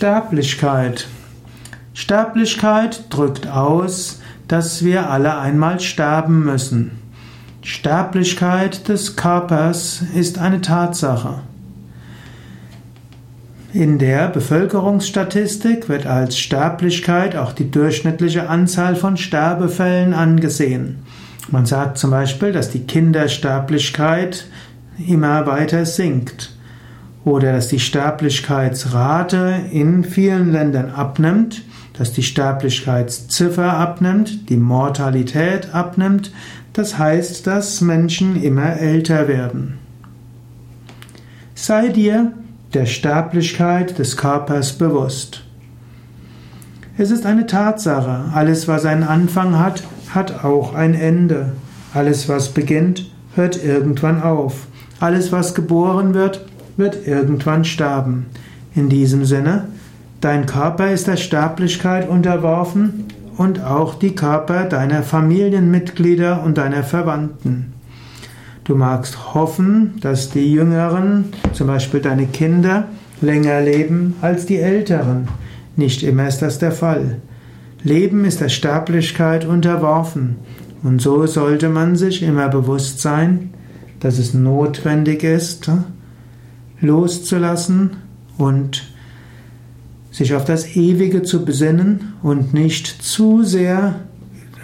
Sterblichkeit. 0.00 1.08
Sterblichkeit 1.92 3.04
drückt 3.10 3.46
aus, 3.46 4.22
dass 4.48 4.82
wir 4.82 5.10
alle 5.10 5.36
einmal 5.36 5.78
sterben 5.78 6.42
müssen. 6.42 6.92
Sterblichkeit 7.60 8.88
des 8.88 9.16
Körpers 9.16 10.02
ist 10.14 10.38
eine 10.38 10.62
Tatsache. 10.62 11.40
In 13.74 13.98
der 13.98 14.28
Bevölkerungsstatistik 14.28 15.90
wird 15.90 16.06
als 16.06 16.38
Sterblichkeit 16.38 17.36
auch 17.36 17.52
die 17.52 17.70
durchschnittliche 17.70 18.48
Anzahl 18.48 18.96
von 18.96 19.18
Sterbefällen 19.18 20.14
angesehen. 20.14 21.00
Man 21.50 21.66
sagt 21.66 21.98
zum 21.98 22.10
Beispiel, 22.10 22.52
dass 22.52 22.70
die 22.70 22.86
Kindersterblichkeit 22.86 24.46
immer 25.06 25.46
weiter 25.46 25.84
sinkt 25.84 26.54
oder 27.24 27.52
dass 27.52 27.68
die 27.68 27.80
Sterblichkeitsrate 27.80 29.54
in 29.70 30.04
vielen 30.04 30.52
Ländern 30.52 30.90
abnimmt, 30.90 31.62
dass 31.92 32.12
die 32.12 32.22
Sterblichkeitsziffer 32.22 33.74
abnimmt, 33.74 34.48
die 34.48 34.56
Mortalität 34.56 35.74
abnimmt, 35.74 36.32
das 36.72 36.98
heißt, 36.98 37.46
dass 37.46 37.80
Menschen 37.80 38.42
immer 38.42 38.78
älter 38.78 39.28
werden. 39.28 39.78
Sei 41.54 41.88
dir 41.88 42.32
der 42.72 42.86
Sterblichkeit 42.86 43.98
des 43.98 44.16
Körpers 44.16 44.72
bewusst. 44.72 45.44
Es 46.96 47.10
ist 47.10 47.26
eine 47.26 47.46
Tatsache, 47.46 48.30
alles 48.32 48.68
was 48.68 48.84
einen 48.84 49.02
Anfang 49.02 49.58
hat, 49.58 49.82
hat 50.14 50.44
auch 50.44 50.74
ein 50.74 50.94
Ende. 50.94 51.52
Alles 51.92 52.28
was 52.28 52.50
beginnt, 52.50 53.10
hört 53.34 53.62
irgendwann 53.62 54.22
auf. 54.22 54.66
Alles 55.00 55.32
was 55.32 55.54
geboren 55.54 56.14
wird, 56.14 56.46
wird 56.80 57.06
irgendwann 57.06 57.64
sterben. 57.64 58.26
In 58.74 58.88
diesem 58.88 59.24
Sinne, 59.24 59.68
dein 60.20 60.46
Körper 60.46 60.90
ist 60.90 61.06
der 61.06 61.16
Sterblichkeit 61.16 62.08
unterworfen 62.08 63.04
und 63.36 63.62
auch 63.62 63.94
die 63.94 64.16
Körper 64.16 64.64
deiner 64.64 65.04
Familienmitglieder 65.04 66.42
und 66.42 66.58
deiner 66.58 66.82
Verwandten. 66.82 67.72
Du 68.64 68.74
magst 68.74 69.34
hoffen, 69.34 69.94
dass 70.00 70.30
die 70.30 70.52
Jüngeren, 70.52 71.26
zum 71.52 71.68
Beispiel 71.68 72.00
deine 72.00 72.26
Kinder, 72.26 72.88
länger 73.20 73.60
leben 73.60 74.16
als 74.20 74.46
die 74.46 74.58
Älteren. 74.58 75.28
Nicht 75.76 76.02
immer 76.02 76.28
ist 76.28 76.42
das 76.42 76.58
der 76.58 76.72
Fall. 76.72 77.20
Leben 77.82 78.24
ist 78.24 78.40
der 78.40 78.48
Sterblichkeit 78.48 79.46
unterworfen. 79.46 80.36
Und 80.82 81.00
so 81.00 81.26
sollte 81.26 81.68
man 81.68 81.96
sich 81.96 82.22
immer 82.22 82.48
bewusst 82.48 83.00
sein, 83.00 83.50
dass 84.00 84.18
es 84.18 84.34
notwendig 84.34 85.24
ist, 85.24 85.70
loszulassen 86.80 87.96
und 88.38 88.90
sich 90.10 90.34
auf 90.34 90.44
das 90.44 90.76
Ewige 90.76 91.22
zu 91.22 91.44
besinnen 91.44 92.14
und 92.22 92.52
nicht 92.52 92.86
zu 92.86 93.42
sehr 93.42 93.96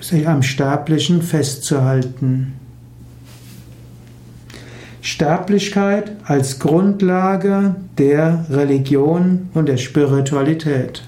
sich 0.00 0.28
am 0.28 0.42
Sterblichen 0.42 1.22
festzuhalten. 1.22 2.54
Sterblichkeit 5.00 6.12
als 6.24 6.58
Grundlage 6.58 7.76
der 7.98 8.46
Religion 8.50 9.50
und 9.54 9.68
der 9.68 9.76
Spiritualität. 9.76 11.02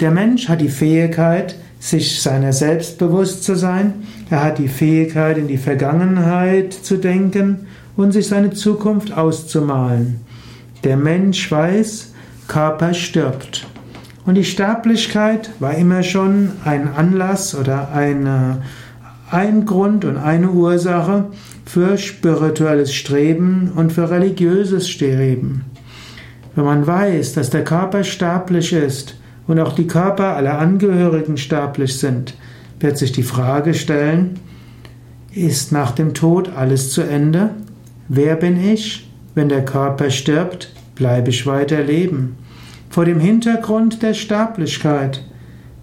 Der 0.00 0.10
Mensch 0.10 0.48
hat 0.48 0.60
die 0.60 0.68
Fähigkeit, 0.68 1.56
sich 1.78 2.20
seiner 2.20 2.52
selbst 2.52 2.98
bewusst 2.98 3.44
zu 3.44 3.54
sein, 3.54 3.94
er 4.30 4.42
hat 4.42 4.58
die 4.58 4.68
Fähigkeit, 4.68 5.38
in 5.38 5.48
die 5.48 5.58
Vergangenheit 5.58 6.72
zu 6.72 6.96
denken 6.96 7.66
und 7.96 8.12
sich 8.12 8.28
seine 8.28 8.50
Zukunft 8.50 9.16
auszumalen. 9.16 10.20
Der 10.82 10.96
Mensch 10.96 11.50
weiß, 11.50 12.12
Körper 12.48 12.94
stirbt. 12.94 13.66
Und 14.26 14.36
die 14.36 14.44
Sterblichkeit 14.44 15.50
war 15.60 15.74
immer 15.74 16.02
schon 16.02 16.52
ein 16.64 16.88
Anlass 16.94 17.54
oder 17.54 17.92
eine, 17.92 18.62
ein 19.30 19.66
Grund 19.66 20.04
und 20.04 20.16
eine 20.16 20.50
Ursache 20.50 21.26
für 21.64 21.98
spirituelles 21.98 22.94
Streben 22.94 23.72
und 23.74 23.92
für 23.92 24.10
religiöses 24.10 24.88
Streben. 24.88 25.64
Wenn 26.54 26.64
man 26.64 26.86
weiß, 26.86 27.34
dass 27.34 27.50
der 27.50 27.64
Körper 27.64 28.04
sterblich 28.04 28.72
ist 28.72 29.16
und 29.46 29.58
auch 29.58 29.74
die 29.74 29.86
Körper 29.86 30.36
aller 30.36 30.58
Angehörigen 30.58 31.36
sterblich 31.36 31.98
sind, 31.98 32.34
wird 32.80 32.96
sich 32.96 33.12
die 33.12 33.22
Frage 33.22 33.74
stellen, 33.74 34.38
ist 35.32 35.72
nach 35.72 35.92
dem 35.92 36.14
Tod 36.14 36.50
alles 36.54 36.90
zu 36.90 37.02
Ende? 37.02 37.50
Wer 38.08 38.36
bin 38.36 38.62
ich? 38.62 39.08
Wenn 39.34 39.48
der 39.48 39.64
Körper 39.64 40.10
stirbt, 40.10 40.72
bleibe 40.94 41.30
ich 41.30 41.46
weiter 41.46 41.82
leben. 41.82 42.36
Vor 42.90 43.04
dem 43.04 43.18
Hintergrund 43.18 44.02
der 44.02 44.14
Sterblichkeit, 44.14 45.24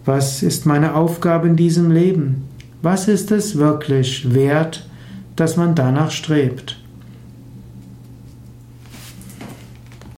was 0.06 0.42
ist 0.42 0.66
meine 0.66 0.96
Aufgabe 0.96 1.48
in 1.48 1.56
diesem 1.56 1.92
Leben? 1.92 2.48
Was 2.82 3.08
ist 3.08 3.32
es 3.32 3.58
wirklich 3.58 4.34
wert, 4.34 4.88
dass 5.36 5.58
man 5.58 5.76
danach 5.76 6.12
strebt? 6.12 6.81